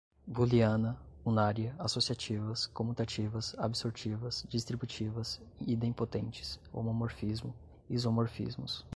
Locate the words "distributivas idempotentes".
4.49-6.59